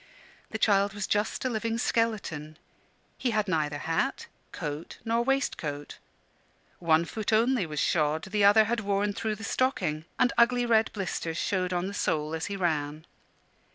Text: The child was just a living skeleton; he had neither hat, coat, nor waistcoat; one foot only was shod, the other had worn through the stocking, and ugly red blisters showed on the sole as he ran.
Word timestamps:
The 0.49 0.57
child 0.57 0.95
was 0.95 1.05
just 1.05 1.45
a 1.45 1.49
living 1.51 1.77
skeleton; 1.77 2.57
he 3.19 3.29
had 3.29 3.47
neither 3.47 3.77
hat, 3.77 4.25
coat, 4.51 4.97
nor 5.05 5.23
waistcoat; 5.23 5.99
one 6.79 7.05
foot 7.05 7.31
only 7.31 7.67
was 7.67 7.79
shod, 7.79 8.23
the 8.23 8.43
other 8.43 8.63
had 8.63 8.79
worn 8.79 9.13
through 9.13 9.35
the 9.35 9.43
stocking, 9.43 10.05
and 10.17 10.33
ugly 10.39 10.65
red 10.65 10.91
blisters 10.93 11.37
showed 11.37 11.71
on 11.71 11.85
the 11.85 11.93
sole 11.93 12.33
as 12.33 12.47
he 12.47 12.55
ran. 12.55 13.05